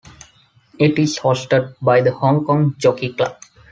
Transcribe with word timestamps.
It 0.79 0.97
is 0.97 1.19
hosted 1.19 1.75
by 1.79 2.01
the 2.01 2.11
Hong 2.11 2.43
Kong 2.43 2.73
Jockey 2.79 3.13
Club. 3.13 3.35